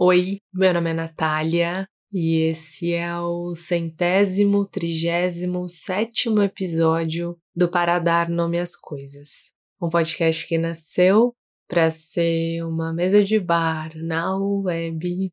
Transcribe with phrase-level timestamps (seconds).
[0.00, 7.98] Oi, meu nome é Natália e esse é o centésimo, trigésimo, sétimo episódio do Para
[7.98, 9.52] Dar Nome às Coisas.
[9.82, 11.32] Um podcast que nasceu
[11.66, 15.32] para ser uma mesa de bar na web,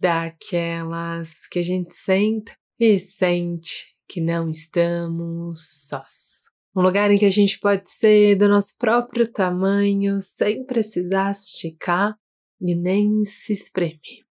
[0.00, 5.58] daquelas que a gente senta e sente que não estamos
[5.88, 6.46] sós.
[6.74, 12.16] Um lugar em que a gente pode ser do nosso próprio tamanho sem precisar esticar
[12.60, 14.24] e nem se espremer.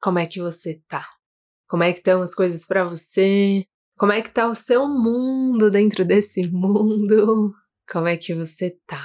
[0.00, 1.06] Como é que você tá?
[1.68, 3.64] Como é que estão as coisas para você?
[3.98, 7.54] Como é que tá o seu mundo dentro desse mundo?
[7.90, 9.04] Como é que você tá?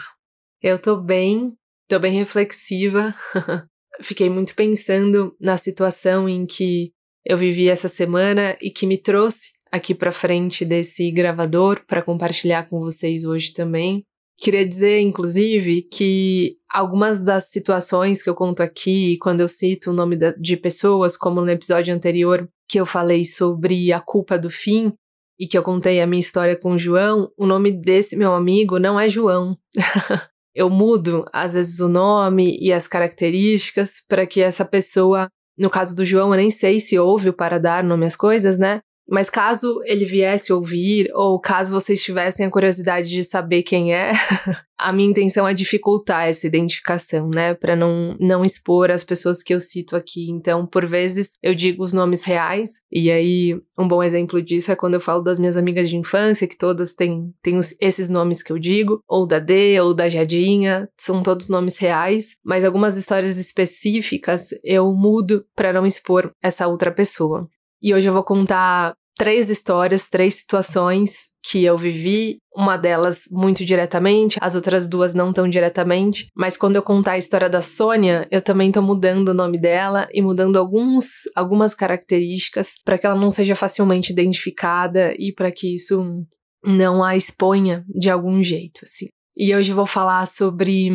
[0.61, 1.53] Eu tô bem,
[1.87, 3.13] tô bem reflexiva.
[4.01, 6.91] Fiquei muito pensando na situação em que
[7.25, 12.69] eu vivi essa semana e que me trouxe aqui para frente desse gravador para compartilhar
[12.69, 14.05] com vocês hoje também.
[14.37, 19.93] Queria dizer, inclusive, que algumas das situações que eu conto aqui, quando eu cito o
[19.93, 24.93] nome de pessoas, como no episódio anterior que eu falei sobre a culpa do fim
[25.39, 28.79] e que eu contei a minha história com o João, o nome desse meu amigo
[28.79, 29.57] não é João.
[30.53, 35.95] eu mudo, às vezes, o nome e as características para que essa pessoa, no caso
[35.95, 38.81] do João, eu nem sei se ouve o para dar nome às coisas, né?
[39.07, 44.13] Mas caso ele viesse ouvir, ou caso vocês tivessem a curiosidade de saber quem é,
[44.77, 47.53] a minha intenção é dificultar essa identificação, né?
[47.53, 50.29] Para não, não expor as pessoas que eu cito aqui.
[50.29, 54.75] Então, por vezes, eu digo os nomes reais, e aí um bom exemplo disso é
[54.75, 58.51] quando eu falo das minhas amigas de infância, que todas têm, têm esses nomes que
[58.51, 63.37] eu digo, ou da D, ou da Jadinha, são todos nomes reais, mas algumas histórias
[63.37, 67.47] específicas eu mudo para não expor essa outra pessoa.
[67.85, 73.63] E hoje eu vou contar três histórias, três situações que eu vivi, uma delas muito
[73.63, 78.27] diretamente, as outras duas não tão diretamente, mas quando eu contar a história da Sônia,
[78.31, 81.05] eu também tô mudando o nome dela e mudando alguns,
[81.35, 86.25] algumas características para que ela não seja facilmente identificada e para que isso
[86.65, 89.05] não a exponha de algum jeito, assim.
[89.37, 90.89] E hoje eu vou falar sobre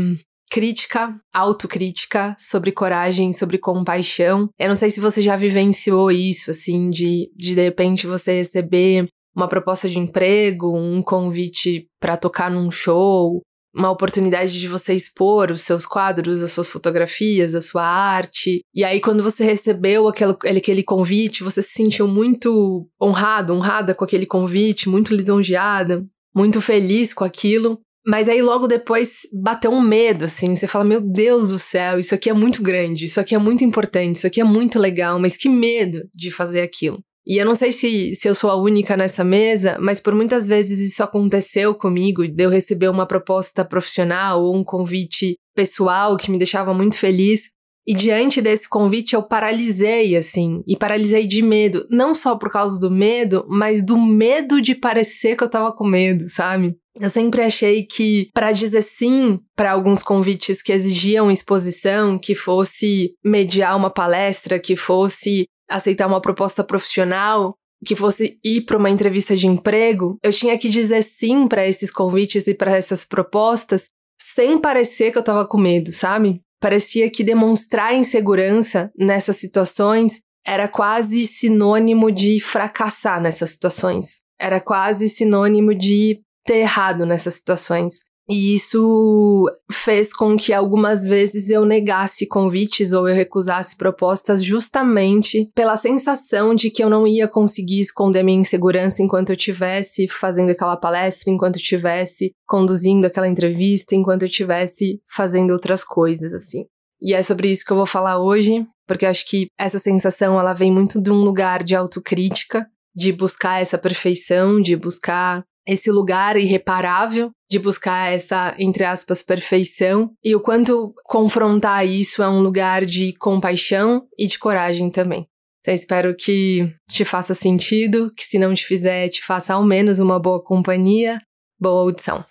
[0.50, 4.48] crítica, autocrítica, sobre coragem, sobre compaixão.
[4.58, 9.08] Eu não sei se você já vivenciou isso, assim, de de, de repente você receber
[9.34, 13.42] uma proposta de emprego, um convite para tocar num show,
[13.74, 18.60] uma oportunidade de você expor os seus quadros, as suas fotografias, a sua arte.
[18.74, 24.04] E aí, quando você recebeu aquele, aquele convite, você se sentiu muito honrado, honrada com
[24.04, 27.80] aquele convite, muito lisonjeada, muito feliz com aquilo.
[28.06, 30.54] Mas aí logo depois bateu um medo, assim.
[30.54, 33.64] Você fala: Meu Deus do céu, isso aqui é muito grande, isso aqui é muito
[33.64, 37.02] importante, isso aqui é muito legal, mas que medo de fazer aquilo.
[37.26, 40.46] E eu não sei se, se eu sou a única nessa mesa, mas por muitas
[40.46, 46.30] vezes isso aconteceu comigo, de eu receber uma proposta profissional ou um convite pessoal que
[46.30, 47.50] me deixava muito feliz.
[47.86, 51.86] E diante desse convite eu paralisei, assim, e paralisei de medo.
[51.90, 55.86] Não só por causa do medo, mas do medo de parecer que eu tava com
[55.86, 56.76] medo, sabe?
[57.00, 63.14] Eu sempre achei que para dizer sim para alguns convites que exigiam exposição, que fosse
[63.24, 67.54] mediar uma palestra, que fosse aceitar uma proposta profissional,
[67.86, 71.90] que fosse ir para uma entrevista de emprego, eu tinha que dizer sim para esses
[71.90, 73.88] convites e para essas propostas
[74.20, 76.40] sem parecer que eu tava com medo, sabe?
[76.60, 84.22] Parecia que demonstrar insegurança nessas situações era quase sinônimo de fracassar nessas situações.
[84.38, 88.09] Era quase sinônimo de ter errado nessas situações.
[88.30, 95.50] E isso fez com que algumas vezes eu negasse convites ou eu recusasse propostas justamente
[95.52, 100.50] pela sensação de que eu não ia conseguir esconder minha insegurança enquanto eu estivesse fazendo
[100.50, 106.66] aquela palestra, enquanto eu estivesse conduzindo aquela entrevista, enquanto eu estivesse fazendo outras coisas, assim.
[107.02, 110.52] E é sobre isso que eu vou falar hoje, porque acho que essa sensação ela
[110.52, 112.64] vem muito de um lugar de autocrítica,
[112.94, 120.12] de buscar essa perfeição, de buscar esse lugar irreparável de buscar essa, entre aspas, perfeição,
[120.24, 125.26] e o quanto confrontar isso é um lugar de compaixão e de coragem também.
[125.60, 129.98] Então, espero que te faça sentido, que se não te fizer, te faça ao menos
[129.98, 131.18] uma boa companhia.
[131.60, 132.24] Boa audição.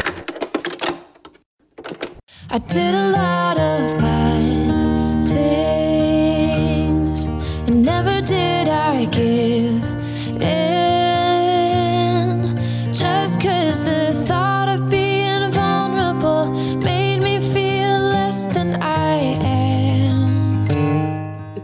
[8.91, 9.28] I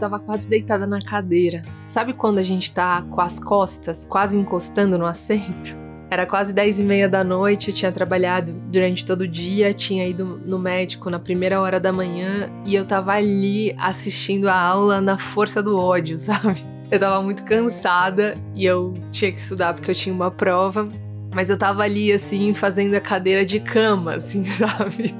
[0.06, 1.62] tava quase deitada na cadeira.
[1.84, 5.76] Sabe quando a gente tá com as costas quase encostando no assento?
[6.08, 10.06] Era quase 10 e meia da noite, eu tinha trabalhado durante todo o dia, tinha
[10.06, 15.00] ido no médico na primeira hora da manhã e eu tava ali assistindo a aula
[15.00, 16.64] na força do ódio, sabe?
[16.88, 20.88] Eu tava muito cansada e eu tinha que estudar porque eu tinha uma prova.
[21.36, 25.14] Mas eu tava ali, assim, fazendo a cadeira de cama, assim, sabe?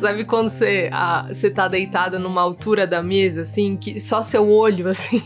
[0.00, 4.50] sabe quando você, a, você tá deitada numa altura da mesa, assim, que só seu
[4.50, 5.22] olho, assim,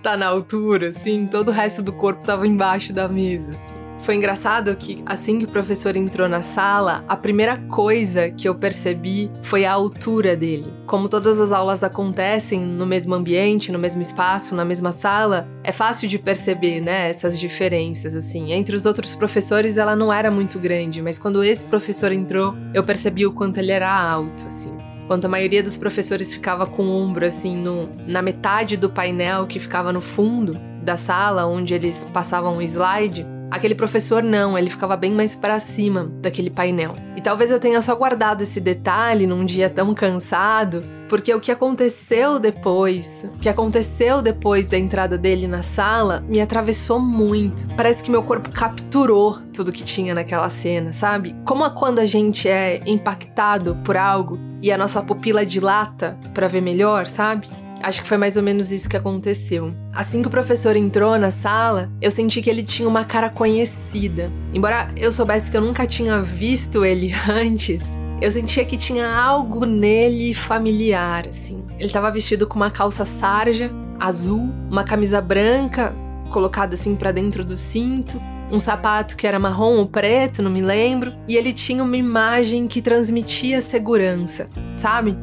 [0.00, 3.81] tá na altura, assim, todo o resto do corpo tava embaixo da mesa, assim.
[4.02, 8.54] Foi engraçado que assim que o professor entrou na sala, a primeira coisa que eu
[8.54, 10.74] percebi foi a altura dele.
[10.88, 15.70] Como todas as aulas acontecem no mesmo ambiente, no mesmo espaço, na mesma sala, é
[15.70, 18.52] fácil de perceber, né, essas diferenças assim.
[18.52, 22.82] Entre os outros professores ela não era muito grande, mas quando esse professor entrou, eu
[22.82, 24.76] percebi o quanto ele era alto, assim.
[25.04, 29.46] Enquanto a maioria dos professores ficava com o ombro assim no, na metade do painel
[29.46, 34.70] que ficava no fundo da sala onde eles passavam o slide, Aquele professor não, ele
[34.70, 36.96] ficava bem mais para cima daquele painel.
[37.14, 41.52] E talvez eu tenha só guardado esse detalhe num dia tão cansado, porque o que
[41.52, 47.66] aconteceu depois, o que aconteceu depois da entrada dele na sala, me atravessou muito.
[47.76, 51.36] Parece que meu corpo capturou tudo que tinha naquela cena, sabe?
[51.44, 56.62] Como quando a gente é impactado por algo e a nossa pupila dilata para ver
[56.62, 57.46] melhor, sabe?
[57.82, 59.74] Acho que foi mais ou menos isso que aconteceu.
[59.92, 64.30] Assim que o professor entrou na sala, eu senti que ele tinha uma cara conhecida.
[64.54, 67.84] Embora eu soubesse que eu nunca tinha visto ele antes,
[68.20, 71.60] eu sentia que tinha algo nele familiar, assim.
[71.76, 73.68] Ele estava vestido com uma calça sarja,
[73.98, 75.92] azul, uma camisa branca
[76.30, 80.62] colocada assim para dentro do cinto, um sapato que era marrom ou preto, não me
[80.62, 85.16] lembro, e ele tinha uma imagem que transmitia segurança, sabe?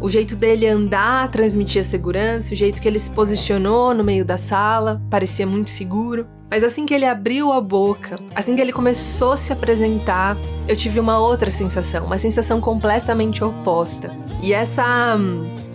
[0.00, 4.36] O jeito dele andar transmitia segurança, o jeito que ele se posicionou no meio da
[4.36, 6.26] sala parecia muito seguro.
[6.50, 10.36] Mas assim que ele abriu a boca, assim que ele começou a se apresentar,
[10.68, 14.12] eu tive uma outra sensação, uma sensação completamente oposta.
[14.42, 15.16] E essa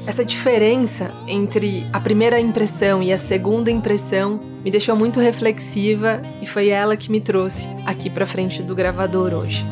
[0.08, 6.46] essa diferença entre a primeira impressão e a segunda impressão me deixou muito reflexiva e
[6.46, 9.64] foi ela que me trouxe aqui para frente do gravador hoje.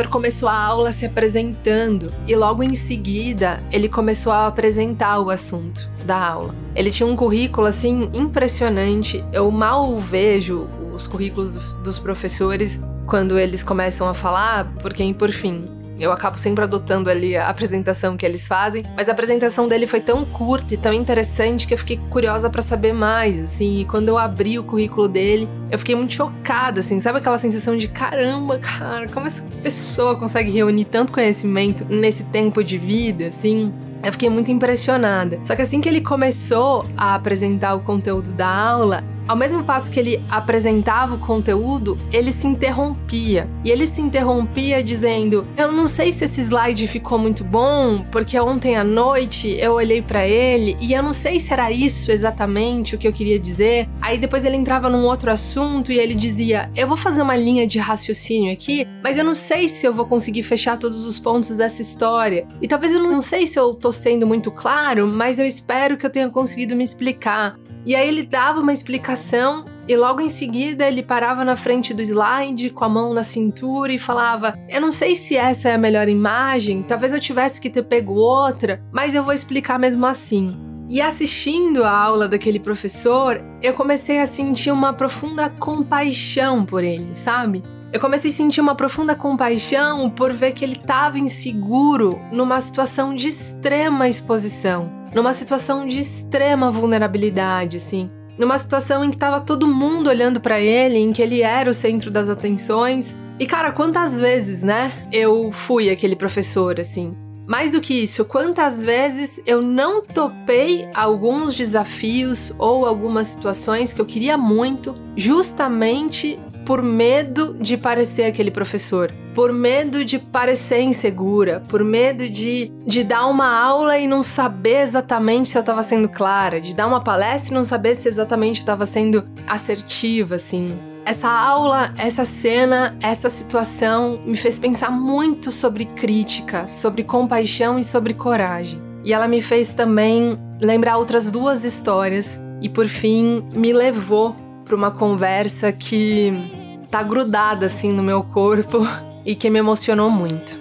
[0.00, 5.28] Professor começou a aula se apresentando e logo em seguida ele começou a apresentar o
[5.28, 6.54] assunto da aula.
[6.74, 9.22] Ele tinha um currículo assim impressionante.
[9.32, 15.68] Eu mal vejo os currículos dos professores quando eles começam a falar, porque por fim,
[16.00, 20.00] eu acabo sempre adotando ali a apresentação que eles fazem, mas a apresentação dele foi
[20.00, 23.80] tão curta e tão interessante que eu fiquei curiosa para saber mais, assim.
[23.80, 26.98] E quando eu abri o currículo dele, eu fiquei muito chocada, assim.
[27.00, 32.64] Sabe aquela sensação de caramba, cara, como essa pessoa consegue reunir tanto conhecimento nesse tempo
[32.64, 33.72] de vida, assim?
[34.02, 35.38] Eu fiquei muito impressionada.
[35.44, 39.92] Só que assim que ele começou a apresentar o conteúdo da aula, ao mesmo passo
[39.92, 43.48] que ele apresentava o conteúdo, ele se interrompia.
[43.64, 48.40] E ele se interrompia dizendo: Eu não sei se esse slide ficou muito bom, porque
[48.40, 52.96] ontem à noite eu olhei para ele e eu não sei se era isso exatamente
[52.96, 53.88] o que eu queria dizer.
[54.02, 57.68] Aí depois ele entrava num outro assunto e ele dizia: Eu vou fazer uma linha
[57.68, 61.56] de raciocínio aqui, mas eu não sei se eu vou conseguir fechar todos os pontos
[61.56, 62.48] dessa história.
[62.60, 66.04] E talvez eu não sei se eu tô sendo muito claro, mas eu espero que
[66.04, 67.56] eu tenha conseguido me explicar.
[67.84, 72.02] E aí ele dava uma explicação e logo em seguida ele parava na frente do
[72.02, 75.78] slide com a mão na cintura e falava: Eu não sei se essa é a
[75.78, 80.52] melhor imagem, talvez eu tivesse que ter pego outra, mas eu vou explicar mesmo assim.
[80.88, 87.14] E assistindo a aula daquele professor, eu comecei a sentir uma profunda compaixão por ele,
[87.14, 87.62] sabe?
[87.92, 93.14] Eu comecei a sentir uma profunda compaixão por ver que ele estava inseguro numa situação
[93.14, 98.10] de extrema exposição numa situação de extrema vulnerabilidade, assim.
[98.38, 101.74] Numa situação em que tava todo mundo olhando para ele, em que ele era o
[101.74, 103.16] centro das atenções.
[103.38, 107.14] E cara, quantas vezes, né, eu fui aquele professor, assim.
[107.46, 114.00] Mais do que isso, quantas vezes eu não topei alguns desafios ou algumas situações que
[114.00, 116.38] eu queria muito, justamente
[116.70, 123.02] por medo de parecer aquele professor, por medo de parecer insegura, por medo de, de
[123.02, 127.02] dar uma aula e não saber exatamente se eu estava sendo clara, de dar uma
[127.02, 130.78] palestra e não saber se exatamente eu estava sendo assertiva, assim.
[131.04, 137.82] Essa aula, essa cena, essa situação me fez pensar muito sobre crítica, sobre compaixão e
[137.82, 138.80] sobre coragem.
[139.02, 144.76] E ela me fez também lembrar outras duas histórias e por fim me levou para
[144.76, 146.59] uma conversa que
[146.90, 148.86] tá grudada assim no meu corpo
[149.24, 150.58] e que me emocionou muito.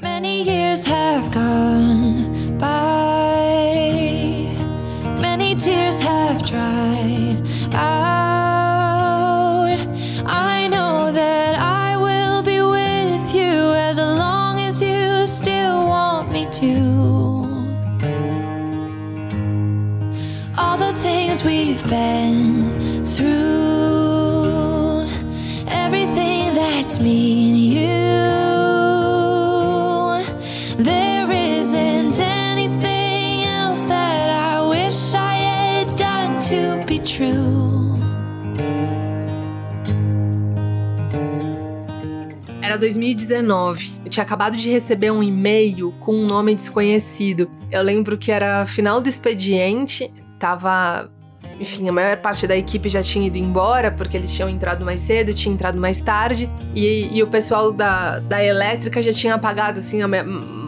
[0.00, 4.48] Many years have gone by.
[5.20, 7.42] Many tears have dried
[7.74, 8.08] out.
[10.24, 16.46] I know that I will be with you as long as you still want me
[16.52, 17.46] to.
[20.56, 23.47] All the things we've been through,
[27.00, 27.78] me and you.
[30.84, 37.98] There isn't anything else that I wish I had done to be true.
[42.62, 44.00] Era 2019.
[44.04, 47.50] Eu tinha acabado de receber um e-mail com um nome desconhecido.
[47.70, 51.10] Eu lembro que era final do expediente, tava
[51.60, 55.00] enfim, a maior parte da equipe já tinha ido embora, porque eles tinham entrado mais
[55.00, 59.80] cedo, tinha entrado mais tarde, e, e o pessoal da, da elétrica já tinha apagado,
[59.80, 60.08] assim, a,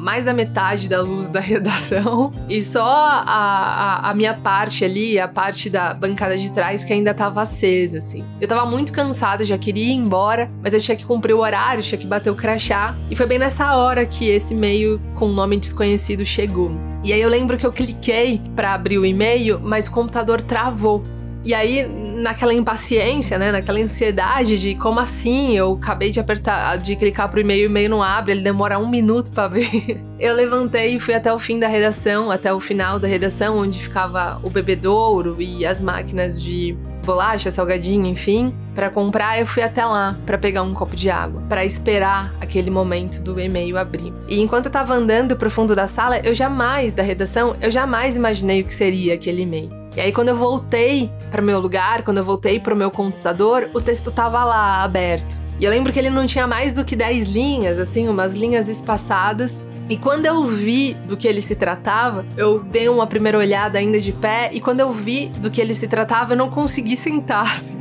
[0.01, 5.19] mais da metade da luz da redação, e só a, a, a, minha parte ali,
[5.19, 8.25] a parte da bancada de trás, que ainda tava acesa, assim.
[8.41, 11.83] Eu tava muito cansada, já queria ir embora, mas eu tinha que cumprir o horário,
[11.83, 15.35] tinha que bater o crachá, e foi bem nessa hora que esse e-mail com um
[15.35, 16.73] nome desconhecido chegou.
[17.03, 21.05] E aí eu lembro que eu cliquei para abrir o e-mail, mas o computador travou.
[21.43, 21.87] E aí,
[22.21, 27.41] naquela impaciência, né, naquela ansiedade de como assim, eu acabei de apertar, de clicar pro
[27.41, 30.01] e-mail, o e-mail não abre, ele demora um minuto para abrir.
[30.21, 33.83] Eu levantei e fui até o fim da redação, até o final da redação, onde
[33.83, 39.83] ficava o bebedouro e as máquinas de bolacha, salgadinho, enfim, para comprar, eu fui até
[39.83, 44.13] lá para pegar um copo de água, para esperar aquele momento do e-mail abrir.
[44.29, 48.15] E enquanto eu tava andando pro fundo da sala, eu jamais da redação, eu jamais
[48.15, 49.80] imaginei o que seria aquele e-mail.
[49.97, 53.69] E aí quando eu voltei para meu lugar, quando eu voltei para o meu computador,
[53.75, 55.39] o texto tava lá aberto.
[55.59, 58.69] E eu lembro que ele não tinha mais do que 10 linhas, assim, umas linhas
[58.69, 63.77] espaçadas, e quando eu vi do que ele se tratava, eu dei uma primeira olhada
[63.77, 66.97] ainda de pé, e quando eu vi do que ele se tratava, eu não consegui
[66.97, 67.43] sentar.
[67.57, 67.81] Assim.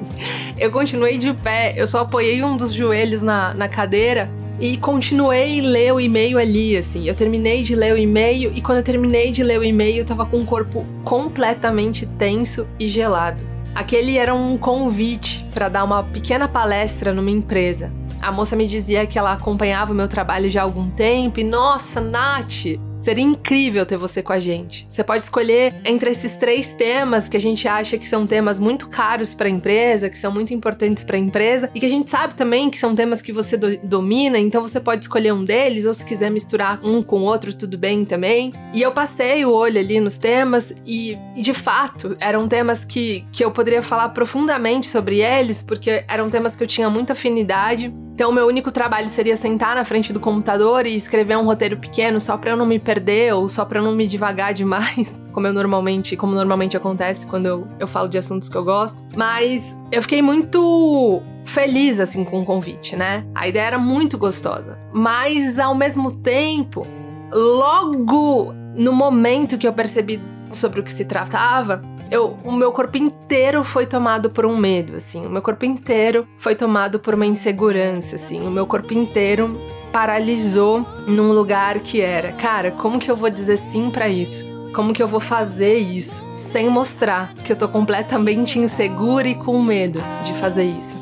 [0.58, 5.62] Eu continuei de pé, eu só apoiei um dos joelhos na, na cadeira e continuei
[5.62, 7.08] ler o e-mail ali, assim.
[7.08, 10.06] Eu terminei de ler o e-mail e quando eu terminei de ler o e-mail, eu
[10.06, 13.42] tava com o corpo completamente tenso e gelado.
[13.74, 17.92] Aquele era um convite para dar uma pequena palestra numa empresa.
[18.22, 21.44] A moça me dizia que ela acompanhava o meu trabalho já há algum tempo e,
[21.44, 22.66] nossa, Nath,
[23.00, 24.86] Seria incrível ter você com a gente.
[24.90, 28.90] Você pode escolher entre esses três temas que a gente acha que são temas muito
[28.90, 32.12] caros para a empresa, que são muito importantes para a empresa e que a gente
[32.12, 35.86] sabe também que são temas que você do domina, então você pode escolher um deles
[35.86, 38.52] ou se quiser misturar um com o outro, tudo bem também.
[38.74, 43.26] E eu passei o olho ali nos temas e, e de fato, eram temas que,
[43.32, 47.94] que eu poderia falar profundamente sobre eles, porque eram temas que eu tinha muita afinidade.
[48.20, 52.20] Então, meu único trabalho seria sentar na frente do computador e escrever um roteiro pequeno
[52.20, 55.54] só para eu não me perder ou só para não me divagar demais, como eu
[55.54, 59.04] normalmente, como normalmente acontece quando eu, eu falo de assuntos que eu gosto.
[59.16, 63.24] Mas eu fiquei muito feliz assim com o convite, né?
[63.36, 66.84] A ideia era muito gostosa, mas ao mesmo tempo,
[67.32, 70.20] logo no momento que eu percebi
[70.52, 74.96] sobre o que se tratava, eu, o meu corpo inteiro foi tomado por um medo,
[74.96, 75.28] assim.
[75.28, 78.42] O meu corpo inteiro foi tomado por uma insegurança, assim.
[78.48, 79.48] O meu corpo inteiro
[79.92, 84.46] paralisou num lugar que era, cara, como que eu vou dizer sim para isso?
[84.74, 89.62] Como que eu vou fazer isso sem mostrar que eu tô completamente insegura e com
[89.62, 90.98] medo de fazer isso?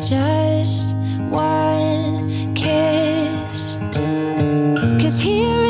[0.00, 0.94] Just
[1.30, 3.78] one kiss.
[5.00, 5.61] Cause here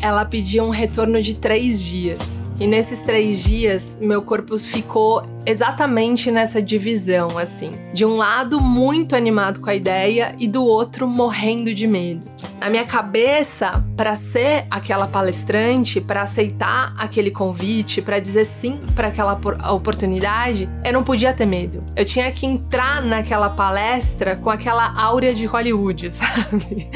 [0.00, 2.38] ela pedia um retorno de três dias.
[2.60, 7.72] E nesses três dias, meu corpo ficou exatamente nessa divisão, assim.
[7.92, 12.33] De um lado, muito animado com a ideia, e do outro, morrendo de medo.
[12.64, 19.08] Na minha cabeça, para ser aquela palestrante, para aceitar aquele convite, para dizer sim para
[19.08, 19.38] aquela
[19.70, 21.84] oportunidade, eu não podia ter medo.
[21.94, 26.90] Eu tinha que entrar naquela palestra com aquela áurea de Hollywood, sabe?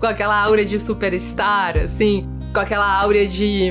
[0.00, 3.70] com aquela áurea de superstar, assim com aquela áurea de,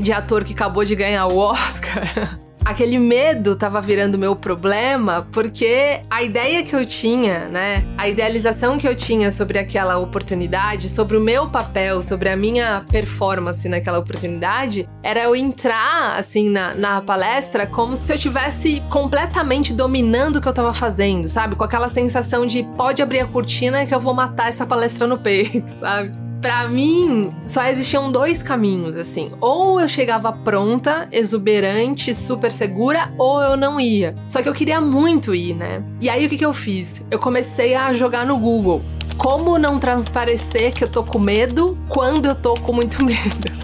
[0.00, 2.38] de ator que acabou de ganhar o Oscar.
[2.64, 8.78] aquele medo tava virando meu problema, porque a ideia que eu tinha, né, a idealização
[8.78, 13.98] que eu tinha sobre aquela oportunidade, sobre o meu papel, sobre a minha performance naquela
[13.98, 20.40] oportunidade, era eu entrar, assim, na, na palestra como se eu tivesse completamente dominando o
[20.40, 21.56] que eu tava fazendo, sabe?
[21.56, 25.18] Com aquela sensação de pode abrir a cortina que eu vou matar essa palestra no
[25.18, 26.23] peito, sabe?
[26.44, 29.32] Para mim, só existiam dois caminhos, assim.
[29.40, 34.14] Ou eu chegava pronta, exuberante, super segura, ou eu não ia.
[34.28, 35.82] Só que eu queria muito ir, né?
[36.02, 37.02] E aí o que, que eu fiz?
[37.10, 38.82] Eu comecei a jogar no Google.
[39.16, 43.63] Como não transparecer que eu tô com medo quando eu tô com muito medo?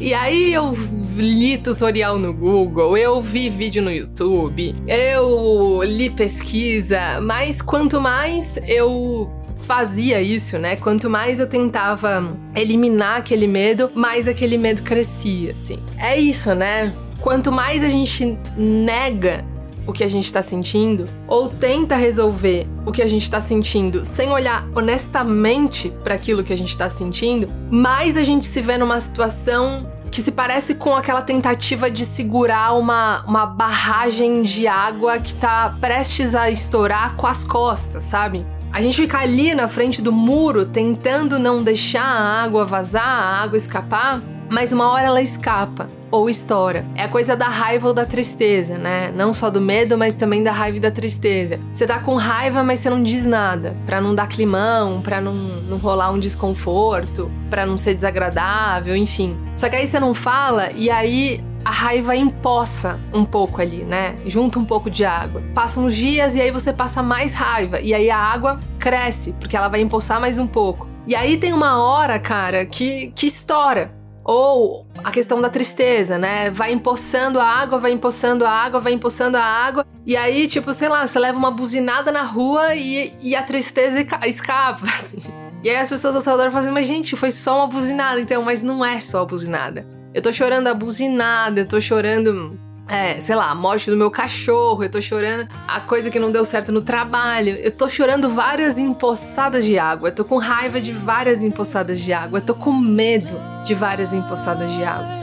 [0.00, 0.72] E aí eu
[1.16, 8.56] li tutorial no Google, eu vi vídeo no YouTube, eu li pesquisa, mas quanto mais
[8.66, 10.76] eu fazia isso, né?
[10.76, 15.78] Quanto mais eu tentava eliminar aquele medo, mais aquele medo crescia, assim.
[15.98, 16.94] É isso, né?
[17.20, 19.44] Quanto mais a gente nega
[19.88, 24.04] o que a gente está sentindo ou tenta resolver o que a gente está sentindo
[24.04, 28.76] sem olhar honestamente para aquilo que a gente está sentindo, mais a gente se vê
[28.76, 35.18] numa situação que se parece com aquela tentativa de segurar uma, uma barragem de água
[35.18, 38.44] que tá prestes a estourar com as costas, sabe?
[38.70, 43.42] A gente fica ali na frente do muro tentando não deixar a água vazar, a
[43.42, 46.84] água escapar, mas uma hora ela escapa ou estoura.
[46.94, 49.12] É a coisa da raiva ou da tristeza, né?
[49.14, 51.58] Não só do medo, mas também da raiva e da tristeza.
[51.72, 55.34] Você tá com raiva, mas você não diz nada, para não dar climão, para não,
[55.34, 59.36] não rolar um desconforto, para não ser desagradável, enfim.
[59.54, 64.16] Só que aí você não fala e aí a raiva empoça um pouco ali, né?
[64.24, 65.42] Junta um pouco de água.
[65.54, 67.80] Passam uns dias e aí você passa mais raiva.
[67.80, 70.88] E aí a água cresce, porque ela vai empoçar mais um pouco.
[71.06, 73.97] E aí tem uma hora, cara, que, que estoura.
[74.28, 76.50] Ou a questão da tristeza, né?
[76.50, 79.86] Vai empoçando a água, vai empoçando a água, vai empoçando a água.
[80.04, 84.06] E aí, tipo, sei lá, você leva uma buzinada na rua e, e a tristeza
[84.26, 85.22] escapa, assim.
[85.64, 88.20] E aí as pessoas ao seu redor falam assim, mas gente, foi só uma buzinada,
[88.20, 89.86] então, mas não é só a buzinada.
[90.12, 94.10] Eu tô chorando a buzinada, eu tô chorando é, sei lá, a morte do meu
[94.10, 98.30] cachorro, eu tô chorando a coisa que não deu certo no trabalho, eu tô chorando
[98.30, 102.54] várias empoçadas de água, eu tô com raiva de várias empoçadas de água, eu tô
[102.54, 105.17] com medo de várias empoçadas de água.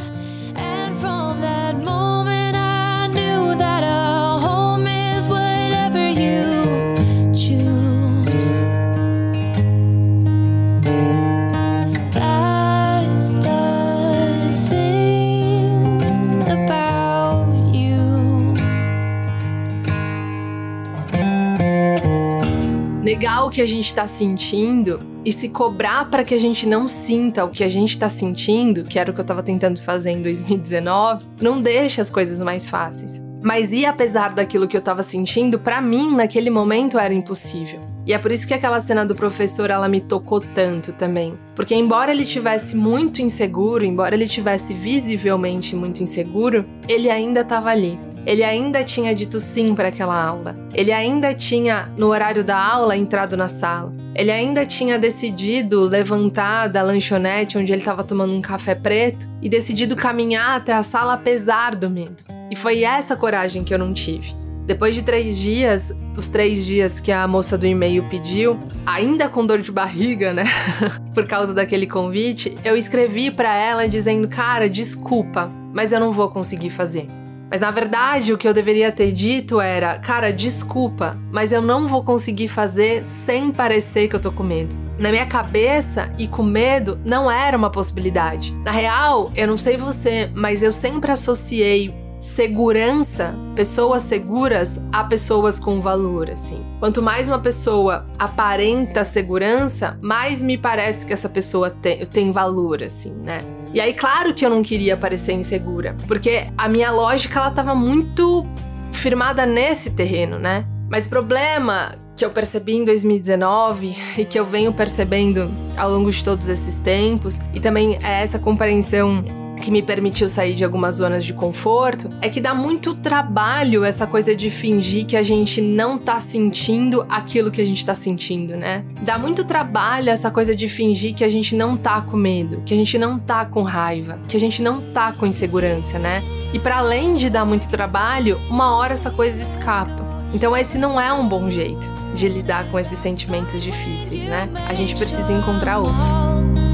[23.15, 26.85] Negar o que a gente está sentindo e se cobrar para que a gente não
[26.85, 30.11] sinta o que a gente está sentindo, que era o que eu estava tentando fazer
[30.11, 33.23] em 2019, não deixa as coisas mais fáceis.
[33.41, 37.79] Mas e apesar daquilo que eu estava sentindo, para mim naquele momento era impossível.
[38.05, 41.73] E é por isso que aquela cena do professor ela me tocou tanto também, porque
[41.73, 47.97] embora ele tivesse muito inseguro, embora ele tivesse visivelmente muito inseguro, ele ainda estava ali.
[48.25, 50.55] Ele ainda tinha dito sim para aquela aula.
[50.73, 53.93] Ele ainda tinha, no horário da aula, entrado na sala.
[54.15, 59.49] Ele ainda tinha decidido levantar da lanchonete onde ele estava tomando um café preto e
[59.49, 62.23] decidido caminhar até a sala apesar do medo.
[62.49, 64.33] E foi essa coragem que eu não tive.
[64.65, 69.45] Depois de três dias, os três dias que a moça do e-mail pediu, ainda com
[69.45, 70.45] dor de barriga, né?
[71.13, 76.31] Por causa daquele convite, eu escrevi para ela dizendo: Cara, desculpa, mas eu não vou
[76.31, 77.07] conseguir fazer.
[77.55, 81.87] Mas na verdade, o que eu deveria ter dito era: cara, desculpa, mas eu não
[81.87, 84.75] vou conseguir fazer sem parecer que eu tô com medo.
[84.99, 88.53] Na minha cabeça e com medo não era uma possibilidade.
[88.55, 95.59] Na real, eu não sei você, mas eu sempre associei segurança, pessoas seguras a pessoas
[95.59, 96.63] com valor, assim.
[96.79, 102.81] Quanto mais uma pessoa aparenta segurança, mais me parece que essa pessoa tem, tem valor,
[102.83, 103.39] assim, né?
[103.73, 107.75] E aí, claro que eu não queria parecer insegura, porque a minha lógica ela tava
[107.75, 108.45] muito
[108.91, 110.65] firmada nesse terreno, né?
[110.89, 116.23] Mas problema que eu percebi em 2019 e que eu venho percebendo ao longo de
[116.23, 119.23] todos esses tempos, e também é essa compreensão
[119.61, 124.05] que me permitiu sair de algumas zonas de conforto é que dá muito trabalho essa
[124.05, 128.55] coisa de fingir que a gente não tá sentindo aquilo que a gente tá sentindo,
[128.55, 128.83] né?
[129.01, 132.73] Dá muito trabalho essa coisa de fingir que a gente não tá com medo, que
[132.73, 136.23] a gente não tá com raiva, que a gente não tá com insegurança, né?
[136.53, 140.03] E para além de dar muito trabalho, uma hora essa coisa escapa.
[140.33, 144.49] Então esse não é um bom jeito de lidar com esses sentimentos difíceis, né?
[144.67, 146.64] A gente precisa encontrar outro.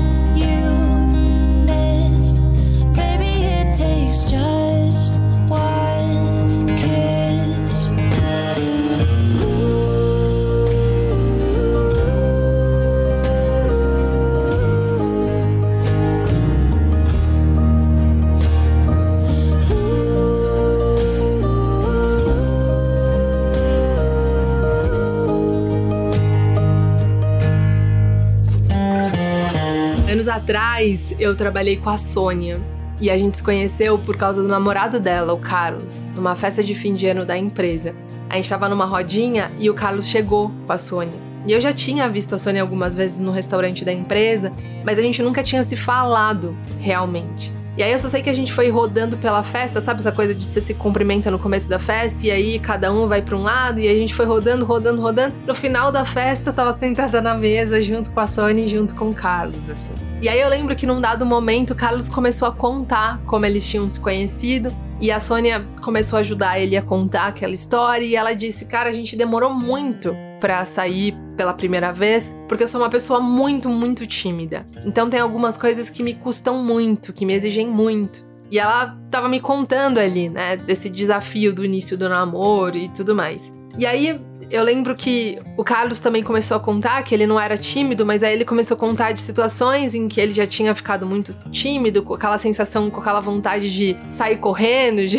[30.11, 32.59] Anos atrás eu trabalhei com a Sônia.
[33.01, 36.75] E a gente se conheceu por causa do namorado dela, o Carlos, numa festa de
[36.75, 37.95] fim de ano da empresa.
[38.29, 41.19] A gente tava numa rodinha e o Carlos chegou com a Sônia.
[41.47, 44.53] E eu já tinha visto a Sônia algumas vezes no restaurante da empresa,
[44.85, 47.51] mas a gente nunca tinha se falado realmente.
[47.77, 50.35] E aí eu só sei que a gente foi rodando pela festa, sabe essa coisa
[50.35, 53.41] de você se cumprimenta no começo da festa e aí cada um vai para um
[53.41, 55.33] lado e a gente foi rodando, rodando, rodando.
[55.47, 58.93] No final da festa eu tava sentada na mesa junto com a Sônia e junto
[58.93, 59.93] com o Carlos, assim.
[60.21, 63.65] E aí eu lembro que num dado momento o Carlos começou a contar como eles
[63.65, 68.15] tinham se conhecido e a Sônia começou a ajudar ele a contar aquela história e
[68.17, 72.79] ela disse: "Cara, a gente demorou muito para sair pela primeira vez, porque eu sou
[72.79, 74.63] uma pessoa muito, muito tímida.
[74.85, 78.23] Então tem algumas coisas que me custam muito, que me exigem muito.
[78.51, 83.15] E ela tava me contando ali, né, desse desafio do início do namoro e tudo
[83.15, 83.51] mais.
[83.75, 87.57] E aí eu lembro que o Carlos também começou a contar que ele não era
[87.57, 91.07] tímido, mas aí ele começou a contar de situações em que ele já tinha ficado
[91.07, 95.17] muito tímido, com aquela sensação, com aquela vontade de sair correndo, de,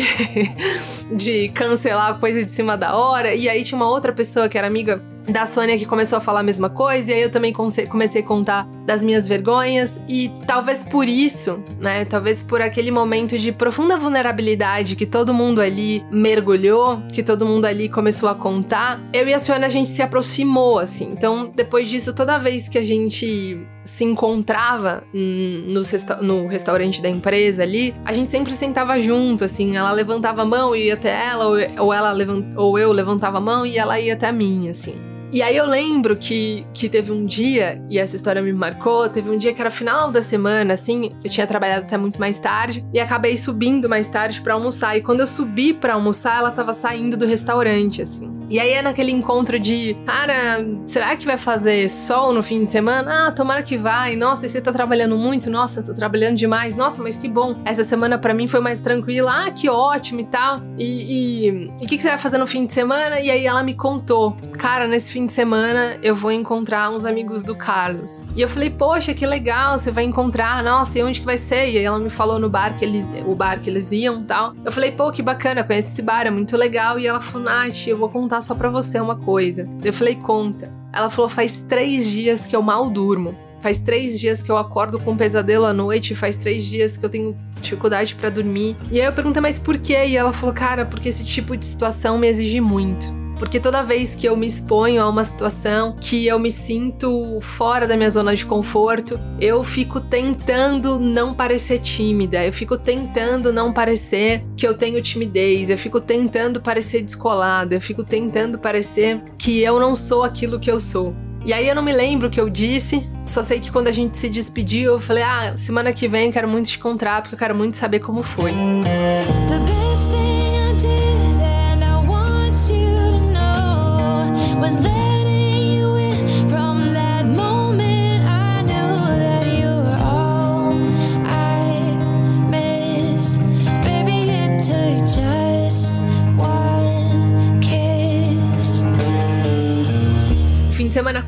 [1.13, 3.35] de cancelar a coisa de cima da hora.
[3.35, 6.41] E aí tinha uma outra pessoa que era amiga da Sônia que começou a falar
[6.41, 10.83] a mesma coisa, e aí eu também comecei a contar das minhas vergonhas, e talvez
[10.83, 17.01] por isso, né, talvez por aquele momento de profunda vulnerabilidade que todo mundo ali mergulhou,
[17.11, 20.79] que todo mundo ali começou a contar, eu e a Sônia a gente se aproximou,
[20.79, 21.11] assim.
[21.11, 27.09] Então, depois disso, toda vez que a gente se encontrava no, resta no restaurante da
[27.09, 29.75] empresa ali, a gente sempre sentava junto, assim.
[29.75, 33.41] Ela levantava a mão e ia até ela, ou, ela levant, ou eu levantava a
[33.41, 35.12] mão e ela ia até mim, assim.
[35.33, 39.31] E aí eu lembro que, que teve um dia, e essa história me marcou, teve
[39.31, 42.85] um dia que era final da semana, assim, eu tinha trabalhado até muito mais tarde,
[42.93, 44.95] e acabei subindo mais tarde para almoçar.
[44.95, 48.31] E quando eu subi para almoçar, ela tava saindo do restaurante, assim.
[48.53, 52.69] E aí é naquele encontro de, cara, será que vai fazer sol no fim de
[52.69, 53.29] semana?
[53.29, 54.15] Ah, tomara que vai.
[54.15, 55.49] Nossa, e você tá trabalhando muito?
[55.49, 56.75] Nossa, tô trabalhando demais.
[56.75, 57.59] Nossa, mas que bom.
[57.65, 59.47] Essa semana para mim foi mais tranquila.
[59.47, 60.61] Ah, que ótimo e tal.
[60.77, 63.19] E o que, que você vai fazer no fim de semana?
[63.19, 67.41] E aí ela me contou, cara, nesse fim de semana eu vou encontrar uns amigos
[67.41, 68.23] do Carlos.
[68.35, 70.63] E eu falei, poxa, que legal, você vai encontrar.
[70.63, 71.69] Nossa, e onde que vai ser?
[71.69, 74.53] E ela me falou no bar que eles, o bar que eles iam tal.
[74.63, 76.99] Eu falei, pô, que bacana, conhece esse bar, é muito legal.
[76.99, 79.67] E ela falou, Nath, eu vou contar só pra você uma coisa.
[79.83, 80.69] Eu falei, conta.
[80.91, 83.35] Ela falou, faz três dias que eu mal durmo.
[83.61, 87.05] Faz três dias que eu acordo com um pesadelo à noite, faz três dias que
[87.05, 88.75] eu tenho dificuldade para dormir.
[88.91, 90.05] E aí eu perguntei, mas por quê?
[90.05, 93.22] E ela falou, cara, porque esse tipo de situação me exige muito.
[93.37, 97.87] Porque toda vez que eu me exponho a uma situação que eu me sinto fora
[97.87, 103.73] da minha zona de conforto, eu fico tentando não parecer tímida, eu fico tentando não
[103.73, 109.61] parecer que eu tenho timidez, eu fico tentando parecer descolada, eu fico tentando parecer que
[109.61, 111.13] eu não sou aquilo que eu sou.
[111.45, 113.91] E aí eu não me lembro o que eu disse, só sei que quando a
[113.91, 117.35] gente se despediu, eu falei: "Ah, semana que vem eu quero muito te encontrar porque
[117.35, 118.51] eu quero muito saber como foi".
[118.51, 119.92] fim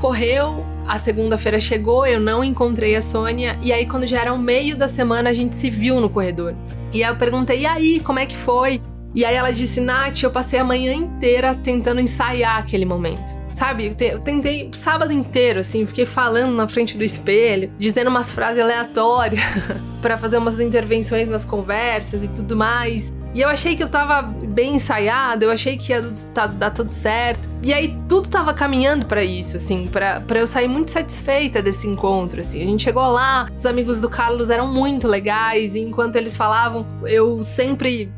[0.05, 4.21] de semana correu, a segunda-feira chegou, eu não encontrei a Sônia, e aí quando já
[4.21, 6.53] era o meio da semana a gente se viu no corredor.
[6.93, 8.81] E aí eu perguntei, e aí, como é que foi?
[9.15, 13.35] E aí ela disse, Nath, eu passei a manhã inteira tentando ensaiar aquele momento.
[13.53, 18.61] Sabe, eu tentei sábado inteiro, assim, fiquei falando na frente do espelho, dizendo umas frases
[18.61, 19.41] aleatórias
[20.03, 23.14] para fazer umas intervenções nas conversas e tudo mais.
[23.35, 26.01] E eu achei que eu tava bem ensaiada, eu achei que ia
[26.57, 27.49] dar tudo certo.
[27.61, 32.39] E aí tudo tava caminhando para isso, assim, para eu sair muito satisfeita desse encontro,
[32.39, 32.63] assim.
[32.63, 36.85] A gente chegou lá, os amigos do Carlos eram muito legais, e enquanto eles falavam,
[37.03, 38.09] eu sempre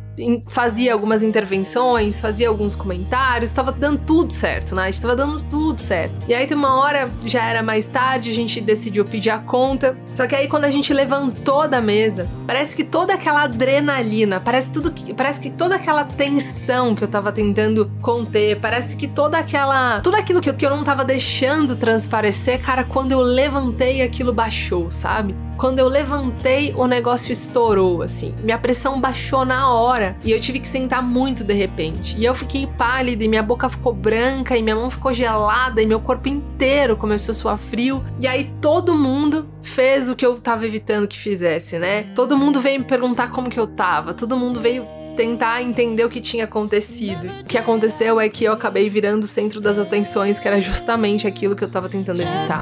[0.47, 4.89] fazia algumas intervenções, fazia alguns comentários, estava dando tudo certo, né?
[4.89, 6.15] Estava dando tudo certo.
[6.27, 9.97] E aí tem uma hora, já era mais tarde, a gente decidiu pedir a conta.
[10.15, 14.71] Só que aí quando a gente levantou da mesa, parece que toda aquela adrenalina, parece
[14.71, 19.37] tudo que, parece que toda aquela tensão que eu tava tentando conter, parece que toda
[19.37, 24.01] aquela, tudo aquilo que eu, que eu não tava deixando transparecer, cara, quando eu levantei
[24.01, 25.35] aquilo baixou, sabe?
[25.57, 28.35] Quando eu levantei, o negócio estourou, assim.
[28.43, 32.15] Minha pressão baixou na hora e eu tive que sentar muito de repente.
[32.17, 35.85] E eu fiquei pálida e minha boca ficou branca e minha mão ficou gelada e
[35.85, 38.03] meu corpo inteiro começou a suar frio.
[38.19, 42.03] E aí todo mundo fez o que eu tava evitando que fizesse, né?
[42.13, 44.85] Todo mundo veio me perguntar como que eu tava, todo mundo veio
[45.17, 47.27] tentar entender o que tinha acontecido.
[47.41, 51.25] O que aconteceu é que eu acabei virando o centro das atenções, que era justamente
[51.25, 52.59] aquilo que eu tava tentando evitar.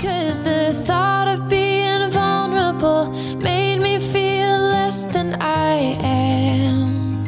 [2.76, 3.12] Trouble
[3.42, 7.24] made me feel less than I am.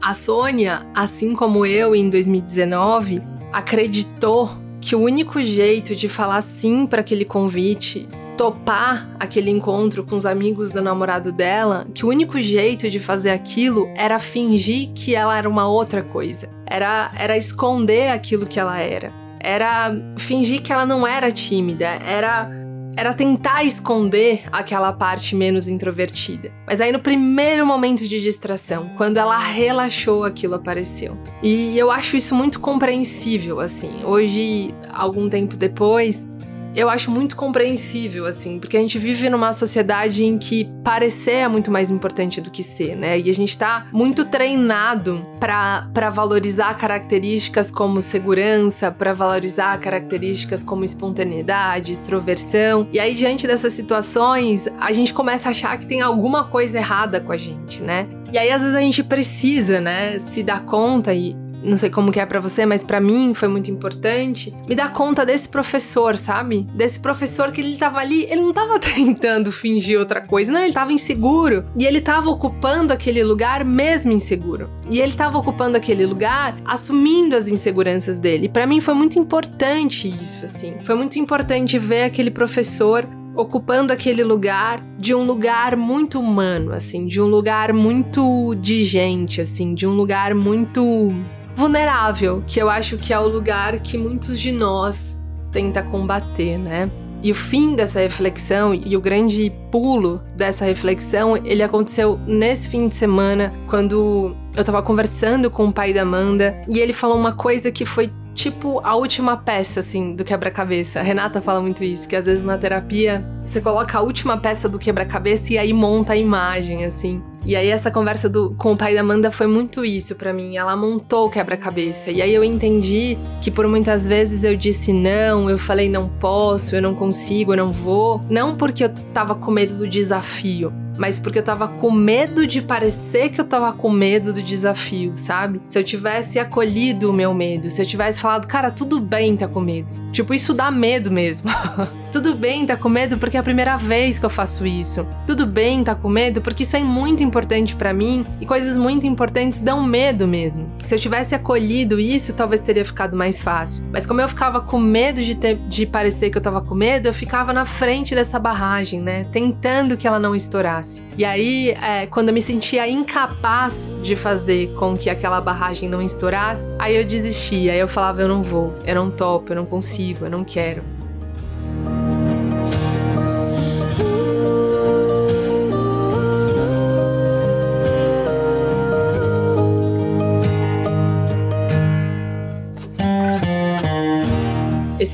[0.00, 6.86] A Sônia, assim como eu em 2019, acreditou que o único jeito de falar sim
[6.86, 12.40] para aquele convite, topar aquele encontro com os amigos do namorado dela, que o único
[12.40, 16.50] jeito de fazer aquilo era fingir que ela era uma outra coisa.
[16.66, 19.21] Era, era esconder aquilo que ela era.
[19.42, 21.86] Era fingir que ela não era tímida.
[21.86, 22.50] Era
[22.96, 26.52] era tentar esconder aquela parte menos introvertida.
[26.66, 31.16] Mas aí no primeiro momento de distração, quando ela relaxou, aquilo apareceu.
[31.42, 34.04] E eu acho isso muito compreensível, assim.
[34.04, 36.26] Hoje, algum tempo depois,
[36.74, 41.48] eu acho muito compreensível, assim, porque a gente vive numa sociedade em que parecer é
[41.48, 43.18] muito mais importante do que ser, né?
[43.18, 50.84] E a gente tá muito treinado para valorizar características como segurança, para valorizar características como
[50.84, 52.88] espontaneidade, extroversão.
[52.92, 57.20] E aí, diante dessas situações, a gente começa a achar que tem alguma coisa errada
[57.20, 58.06] com a gente, né?
[58.32, 62.12] E aí, às vezes, a gente precisa, né, se dar conta e, não sei como
[62.12, 66.18] que é para você, mas para mim foi muito importante, me dar conta desse professor,
[66.18, 66.66] sabe?
[66.74, 70.72] Desse professor que ele tava ali, ele não tava tentando fingir outra coisa, não, ele
[70.72, 74.70] tava inseguro e ele tava ocupando aquele lugar mesmo inseguro.
[74.90, 78.48] E ele tava ocupando aquele lugar assumindo as inseguranças dele.
[78.48, 80.74] Para mim foi muito importante isso, assim.
[80.82, 87.06] Foi muito importante ver aquele professor ocupando aquele lugar de um lugar muito humano, assim,
[87.06, 91.10] de um lugar muito de gente, assim, de um lugar muito
[91.54, 96.90] vulnerável, que eu acho que é o lugar que muitos de nós tenta combater, né?
[97.22, 102.88] E o fim dessa reflexão e o grande pulo dessa reflexão, ele aconteceu nesse fim
[102.88, 107.32] de semana, quando eu tava conversando com o pai da Amanda, e ele falou uma
[107.32, 111.00] coisa que foi tipo a última peça, assim, do quebra-cabeça.
[111.00, 114.68] A Renata fala muito isso, que às vezes na terapia você coloca a última peça
[114.68, 117.22] do quebra-cabeça e aí monta a imagem, assim.
[117.44, 120.56] E aí essa conversa do, com o pai da Amanda foi muito isso para mim.
[120.56, 122.10] Ela montou o quebra-cabeça.
[122.12, 126.76] E aí eu entendi que por muitas vezes eu disse não, eu falei não posso,
[126.76, 128.22] eu não consigo, eu não vou.
[128.30, 132.60] Não porque eu tava com medo do desafio, mas porque eu tava com medo de
[132.60, 135.60] parecer que eu tava com medo do desafio, sabe?
[135.68, 139.48] Se eu tivesse acolhido o meu medo, se eu tivesse falado, cara, tudo bem tá
[139.48, 140.02] com medo.
[140.12, 141.50] Tipo, isso dá medo mesmo.
[142.12, 145.06] tudo bem tá com medo porque é a primeira vez que eu faço isso.
[145.26, 149.06] Tudo bem tá com medo porque isso é muito importante para mim e coisas muito
[149.06, 150.70] importantes dão medo mesmo.
[150.84, 153.82] Se eu tivesse acolhido isso, talvez teria ficado mais fácil.
[153.90, 157.08] Mas como eu ficava com medo de, ter, de parecer que eu tava com medo,
[157.08, 159.24] eu ficava na frente dessa barragem, né?
[159.32, 160.81] Tentando que ela não estourasse.
[161.16, 166.00] E aí, é, quando eu me sentia incapaz de fazer com que aquela barragem não
[166.00, 167.72] estourasse, aí eu desistia.
[167.72, 170.82] Aí eu falava: eu não vou, eu não topo, eu não consigo, eu não quero.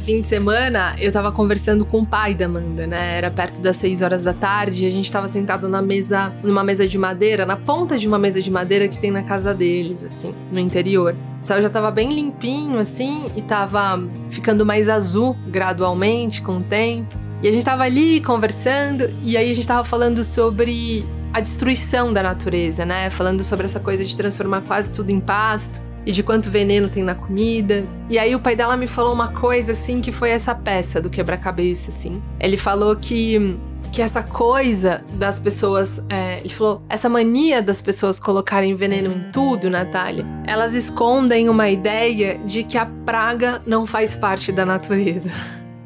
[0.09, 3.18] Fim de semana, eu tava conversando com o pai da Amanda, né?
[3.18, 6.88] Era perto das 6 horas da tarde a gente tava sentado na mesa, numa mesa
[6.88, 10.35] de madeira, na ponta de uma mesa de madeira que tem na casa deles, assim,
[10.51, 11.14] no interior.
[11.42, 16.62] O céu já tava bem limpinho, assim, e tava ficando mais azul gradualmente com o
[16.62, 17.14] tempo.
[17.42, 22.14] E a gente tava ali conversando, e aí a gente tava falando sobre a destruição
[22.14, 23.11] da natureza, né?
[23.11, 27.03] Falando sobre essa coisa de transformar quase tudo em pasto e de quanto veneno tem
[27.03, 27.85] na comida.
[28.09, 31.11] E aí o pai dela me falou uma coisa assim que foi essa peça do
[31.11, 32.23] quebra-cabeça, assim.
[32.40, 33.59] Ele falou que
[33.92, 36.03] que essa coisa das pessoas.
[36.09, 41.68] É, ele falou, essa mania das pessoas colocarem veneno em tudo, Natália, elas escondem uma
[41.68, 45.31] ideia de que a praga não faz parte da natureza.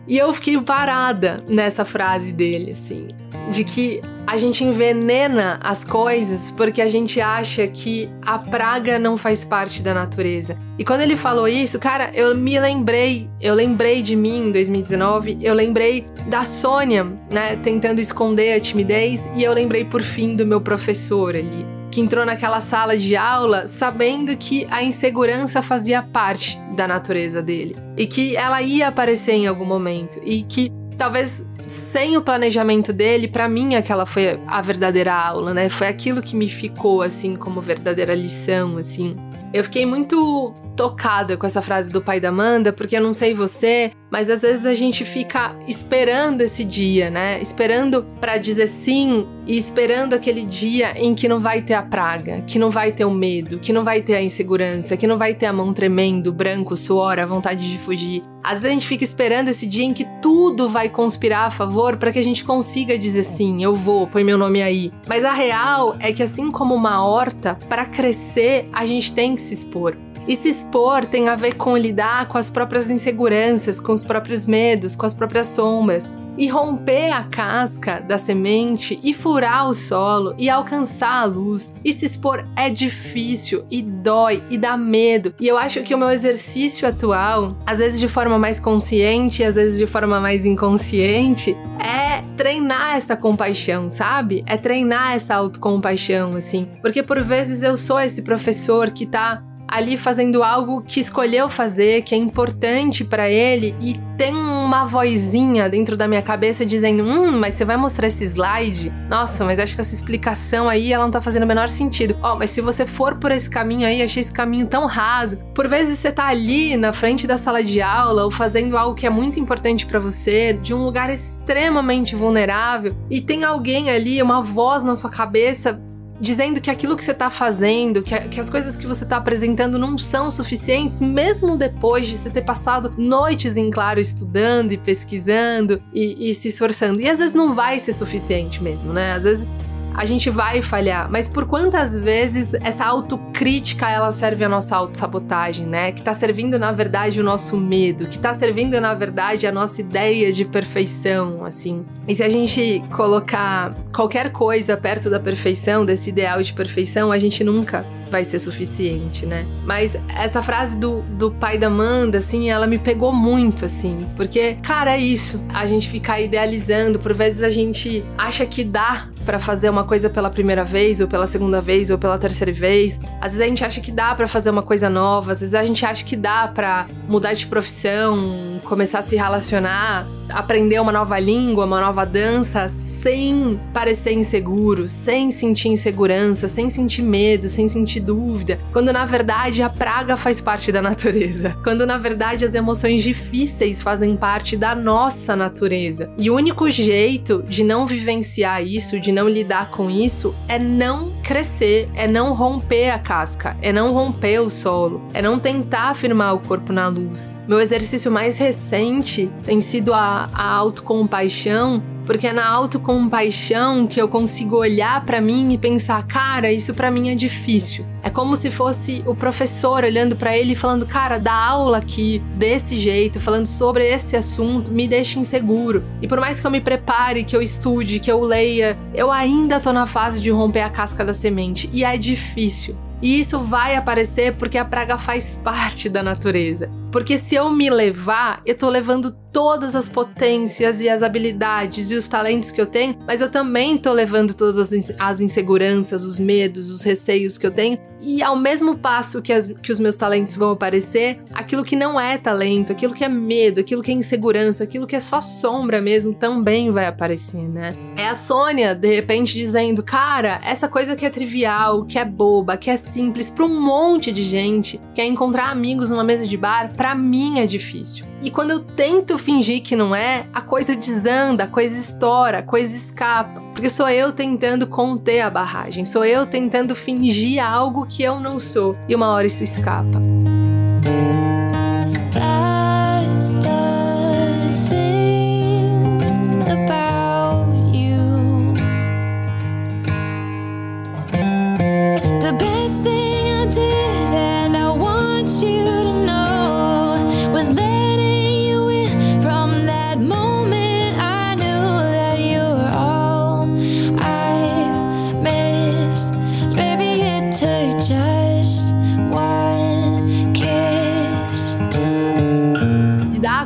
[0.06, 3.08] E eu fiquei parada nessa frase dele, assim,
[3.50, 9.16] de que a gente envenena as coisas porque a gente acha que a praga não
[9.16, 10.56] faz parte da natureza.
[10.78, 15.38] E quando ele falou isso, cara, eu me lembrei, eu lembrei de mim em 2019,
[15.40, 20.46] eu lembrei da Sônia, né, tentando esconder a timidez, e eu lembrei por fim do
[20.46, 26.58] meu professor ali, que entrou naquela sala de aula sabendo que a insegurança fazia parte
[26.74, 27.76] da natureza dele.
[27.98, 30.18] E que ela ia aparecer em algum momento.
[30.24, 35.68] E que talvez sem o planejamento dele, para mim aquela foi a verdadeira aula, né?
[35.68, 39.16] Foi aquilo que me ficou assim como verdadeira lição, assim.
[39.52, 43.34] Eu fiquei muito tocada com essa frase do pai da Amanda, porque eu não sei
[43.34, 47.40] você, mas às vezes a gente fica esperando esse dia, né?
[47.40, 52.42] Esperando para dizer sim e esperando aquele dia em que não vai ter a praga,
[52.46, 55.34] que não vai ter o medo, que não vai ter a insegurança, que não vai
[55.34, 58.31] ter a mão tremendo, branco, suor, a vontade de fugir.
[58.42, 61.96] Às vezes a gente fica esperando esse dia em que tudo vai conspirar a favor
[61.96, 64.92] para que a gente consiga dizer sim, eu vou, põe meu nome aí.
[65.06, 69.40] Mas a real é que assim como uma horta, para crescer a gente tem que
[69.40, 69.96] se expor.
[70.26, 74.46] E se expor tem a ver com lidar com as próprias inseguranças, com os próprios
[74.46, 76.12] medos, com as próprias sombras.
[76.38, 81.92] E romper a casca da semente e furar o solo e alcançar a luz e
[81.92, 85.34] se expor é difícil e dói e dá medo.
[85.38, 89.56] E eu acho que o meu exercício atual, às vezes de forma mais consciente, às
[89.56, 94.42] vezes de forma mais inconsciente, é treinar essa compaixão, sabe?
[94.46, 96.66] É treinar essa autocompaixão, assim.
[96.80, 102.02] Porque por vezes eu sou esse professor que tá ali fazendo algo que escolheu fazer,
[102.02, 107.32] que é importante para ele e tem uma vozinha dentro da minha cabeça dizendo: "Hum,
[107.32, 108.92] mas você vai mostrar esse slide?
[109.08, 112.14] Nossa, mas acho que essa explicação aí ela não tá fazendo o menor sentido.
[112.22, 115.38] Ó, oh, mas se você for por esse caminho aí, achei esse caminho tão raso.
[115.54, 119.06] Por vezes você tá ali na frente da sala de aula ou fazendo algo que
[119.06, 124.42] é muito importante para você, de um lugar extremamente vulnerável, e tem alguém ali, uma
[124.42, 125.80] voz na sua cabeça
[126.22, 129.76] dizendo que aquilo que você está fazendo, que, que, as coisas que você está apresentando
[129.76, 135.82] não são suficientes, mesmo depois de você ter passado noites em claro estudando e pesquisando
[135.92, 137.00] e, e se esforçando.
[137.00, 139.14] E às vezes não vai ser suficiente mesmo, né?
[139.14, 139.48] Às vezes
[139.94, 145.66] a gente vai falhar, mas por quantas vezes essa autocrítica ela serve a nossa autossabotagem,
[145.66, 145.92] né?
[145.92, 149.80] Que tá servindo na verdade o nosso medo, que tá servindo na verdade a nossa
[149.80, 151.84] ideia de perfeição, assim.
[152.06, 157.18] E se a gente colocar qualquer coisa perto da perfeição, desse ideal de perfeição, a
[157.18, 159.46] gente nunca vai ser suficiente, né?
[159.64, 164.58] Mas essa frase do, do pai da Amanda, assim, ela me pegou muito, assim, porque,
[164.62, 165.42] cara, é isso.
[165.48, 170.10] A gente ficar idealizando, por vezes a gente acha que dá para fazer uma coisa
[170.10, 173.00] pela primeira vez, ou pela segunda vez, ou pela terceira vez.
[173.18, 175.62] Às vezes a gente acha que dá para fazer uma coisa nova, às vezes a
[175.62, 181.18] gente acha que dá para mudar de profissão, começar a se relacionar, aprender uma nova
[181.18, 182.68] língua, uma nova dança
[183.02, 189.62] sem parecer inseguro, sem sentir insegurança, sem sentir medo, sem sentir dúvida, quando na verdade
[189.62, 194.74] a praga faz parte da natureza, quando na verdade as emoções difíceis fazem parte da
[194.74, 196.10] nossa natureza.
[196.16, 201.12] E o único jeito de não vivenciar isso, de não lidar com isso, é não
[201.22, 206.34] crescer, é não romper a casca, é não romper o solo, é não tentar firmar
[206.34, 207.30] o corpo na luz.
[207.48, 214.08] Meu exercício mais recente tem sido a, a autocompaixão porque é na autocompaixão que eu
[214.08, 217.84] consigo olhar para mim e pensar, cara, isso para mim é difícil.
[218.02, 222.20] É como se fosse o professor olhando para ele e falando, cara, da aula aqui
[222.34, 225.84] desse jeito, falando sobre esse assunto, me deixa inseguro.
[226.00, 229.60] E por mais que eu me prepare, que eu estude, que eu leia, eu ainda
[229.60, 232.76] tô na fase de romper a casca da semente e é difícil.
[233.00, 236.70] E isso vai aparecer porque a praga faz parte da natureza.
[236.92, 241.94] Porque se eu me levar, eu tô levando todas as potências e as habilidades e
[241.94, 246.70] os talentos que eu tenho, mas eu também tô levando todas as, inseguranças, os medos,
[246.70, 247.78] os receios que eu tenho.
[247.98, 251.98] E ao mesmo passo que, as, que os meus talentos vão aparecer, aquilo que não
[251.98, 255.80] é talento, aquilo que é medo, aquilo que é insegurança, aquilo que é só sombra
[255.80, 257.72] mesmo, também vai aparecer, né?
[257.96, 262.56] É a Sônia, de repente, dizendo: Cara, essa coisa que é trivial, que é boba,
[262.56, 266.36] que é simples, pra um monte de gente, que é encontrar amigos numa mesa de
[266.36, 268.04] bar, pra mim é difícil.
[268.20, 272.42] E quando eu tento fingir que não é, a coisa desanda, a coisa estoura, a
[272.42, 273.40] coisa escapa.
[273.52, 278.40] Porque sou eu tentando conter a barragem, sou eu tentando fingir algo que eu não
[278.40, 278.76] sou.
[278.88, 280.00] E uma hora isso escapa.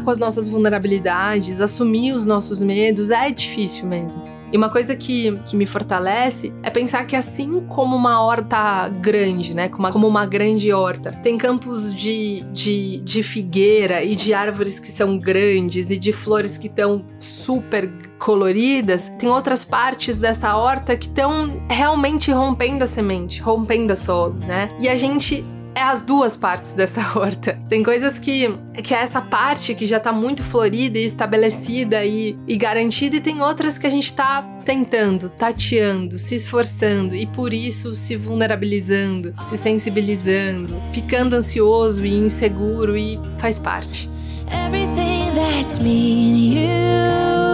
[0.06, 4.22] Com as nossas vulnerabilidades, assumir os nossos medos, é difícil mesmo.
[4.52, 9.52] E uma coisa que, que me fortalece é pensar que assim como uma horta grande,
[9.52, 9.68] né?
[9.68, 14.78] Como uma, como uma grande horta, tem campos de, de, de figueira e de árvores
[14.78, 17.90] que são grandes e de flores que estão super
[18.20, 24.34] coloridas, tem outras partes dessa horta que estão realmente rompendo a semente, rompendo a solo,
[24.34, 24.68] né?
[24.78, 25.44] E a gente
[25.76, 27.58] é as duas partes dessa horta.
[27.68, 28.48] Tem coisas que,
[28.82, 33.20] que é essa parte que já tá muito florida e estabelecida e, e garantida, e
[33.20, 39.34] tem outras que a gente tá tentando, tateando, se esforçando e por isso se vulnerabilizando,
[39.46, 44.08] se sensibilizando, ficando ansioso e inseguro e faz parte.
[44.50, 47.45] everything that's me and you.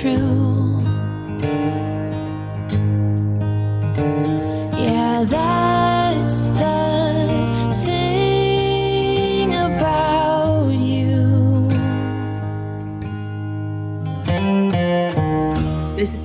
[0.00, 0.40] To be true.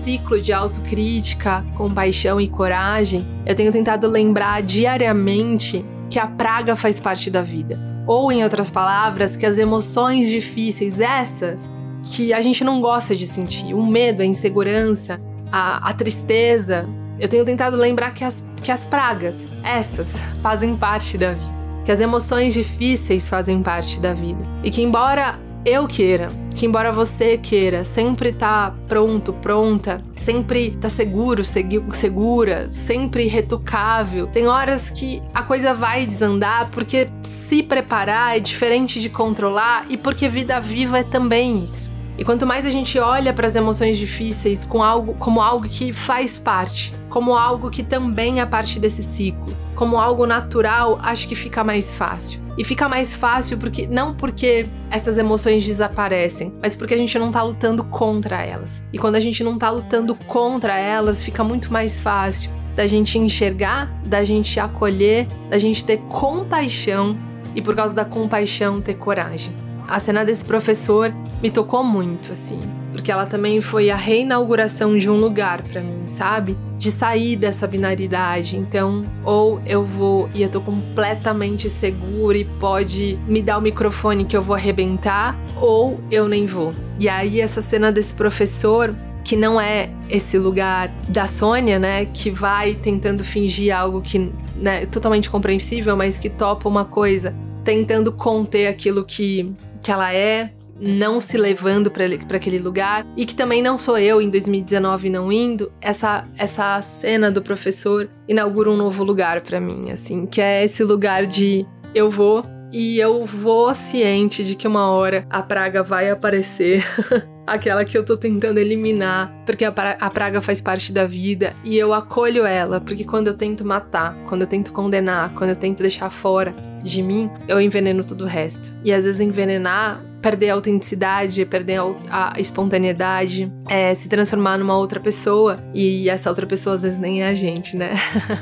[0.03, 6.99] ciclo de autocrítica, compaixão e coragem, eu tenho tentado lembrar diariamente que a praga faz
[6.99, 7.80] parte da vida.
[8.07, 11.69] Ou, em outras palavras, que as emoções difíceis, essas
[12.06, 15.20] que a gente não gosta de sentir, o medo, a insegurança,
[15.51, 16.88] a, a tristeza,
[17.20, 21.56] eu tenho tentado lembrar que as, que as pragas, essas, fazem parte da vida.
[21.84, 24.43] Que as emoções difíceis fazem parte da vida.
[24.64, 30.89] E que, embora eu queira, que embora você queira sempre tá pronto, pronta, sempre tá
[30.89, 38.39] seguro, segura, sempre retocável, tem horas que a coisa vai desandar porque se preparar é
[38.39, 41.95] diferente de controlar e porque vida viva é também isso.
[42.18, 45.91] E quanto mais a gente olha para as emoções difíceis com algo, como algo que
[45.91, 51.36] faz parte, como algo que também é parte desse ciclo, como algo natural, acho que
[51.36, 52.39] fica mais fácil.
[52.57, 57.32] E fica mais fácil porque não porque essas emoções desaparecem, mas porque a gente não
[57.32, 58.82] tá lutando contra elas.
[58.93, 63.18] E quando a gente não tá lutando contra elas, fica muito mais fácil da gente
[63.18, 67.18] enxergar, da gente acolher, da gente ter compaixão
[67.53, 69.53] e por causa da compaixão ter coragem.
[69.88, 72.58] A cena desse professor me tocou muito, assim,
[72.92, 76.58] porque ela também foi a reinauguração de um lugar para mim, sabe?
[76.78, 78.58] De sair dessa binaridade.
[78.58, 84.26] Então, ou eu vou e eu tô completamente segura e pode me dar o microfone
[84.26, 86.74] que eu vou arrebentar, ou eu nem vou.
[87.00, 92.30] E aí, essa cena desse professor que não é esse lugar da Sônia, né, que
[92.30, 97.34] vai tentando fingir algo que né, é totalmente compreensível, mas que topa uma coisa,
[97.64, 99.52] tentando conter aquilo que
[99.86, 102.06] que ela é, não se levando para
[102.38, 107.30] aquele lugar e que também não sou eu em 2019 não indo, essa essa cena
[107.30, 112.10] do professor inaugura um novo lugar para mim, assim, que é esse lugar de eu
[112.10, 116.84] vou e eu vou ciente de que uma hora a praga vai aparecer.
[117.46, 121.78] Aquela que eu tô tentando eliminar, porque a, a praga faz parte da vida e
[121.78, 125.82] eu acolho ela, porque quando eu tento matar, quando eu tento condenar, quando eu tento
[125.82, 128.76] deixar fora de mim, eu enveneno tudo o resto.
[128.84, 131.80] E às vezes envenenar perder a autenticidade, perder
[132.10, 135.60] a, a espontaneidade, é, se transformar numa outra pessoa.
[135.72, 137.91] E essa outra pessoa às vezes nem é a gente, né?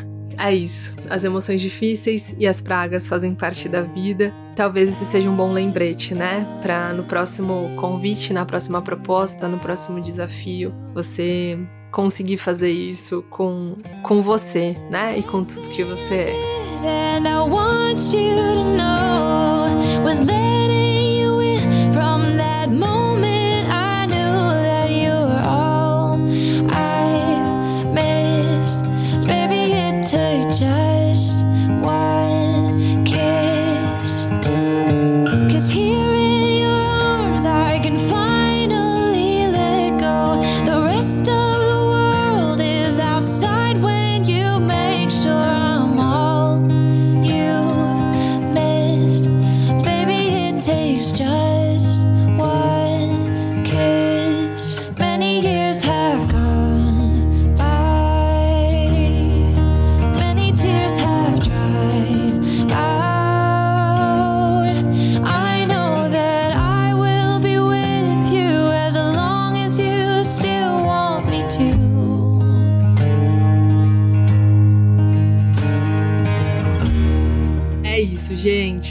[0.37, 0.95] é isso.
[1.09, 4.33] As emoções difíceis e as pragas fazem parte da vida.
[4.55, 6.45] Talvez esse seja um bom lembrete, né?
[6.61, 11.57] Para no próximo convite, na próxima proposta, no próximo desafio, você
[11.91, 15.17] conseguir fazer isso com, com você, né?
[15.17, 16.63] E com tudo que você é.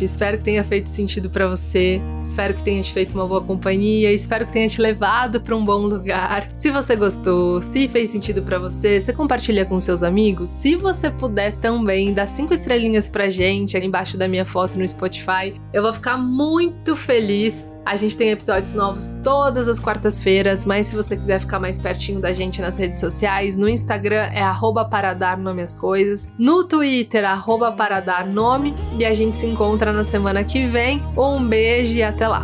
[0.04, 2.00] Espero que tenha feito sentido para você.
[2.32, 4.10] Espero que tenha te feito uma boa companhia.
[4.10, 6.48] Espero que tenha te levado para um bom lugar.
[6.56, 10.48] Se você gostou, se fez sentido para você, você compartilha com seus amigos.
[10.48, 14.88] Se você puder também, dá cinco estrelinhas pra gente aqui embaixo da minha foto no
[14.88, 15.60] Spotify.
[15.74, 20.94] Eu vou ficar muito feliz a gente tem episódios novos todas as quartas-feiras, mas se
[20.94, 24.88] você quiser ficar mais pertinho da gente nas redes sociais, no Instagram é arroba
[25.80, 27.74] coisas, no Twitter arroba
[28.96, 31.02] e a gente se encontra na semana que vem.
[31.16, 32.42] Um beijo e até lá!